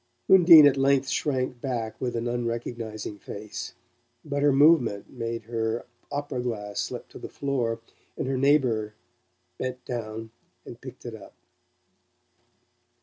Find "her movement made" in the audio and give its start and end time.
4.41-5.43